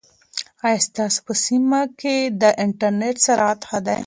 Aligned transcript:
ایا 0.65 0.79
ستا 0.85 1.05
په 1.25 1.33
سیمه 1.45 1.81
کې 1.99 2.15
د 2.41 2.43
انټرنیټ 2.63 3.15
سرعت 3.25 3.59
ښه 3.69 3.79
دی؟ 3.87 3.97